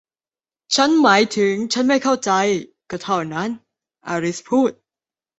[0.75, 2.31] ฉันหมายถึงฉันไม่เข้าใจ
[2.89, 3.49] ก็เท่านั้น
[4.07, 4.71] อลิซพูด